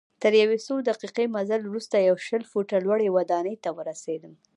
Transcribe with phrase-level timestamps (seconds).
[0.21, 4.33] تر یو څو دقیقې مزل وروسته یوه شل فوټه لوړي ودانۍ ته ورسیدم.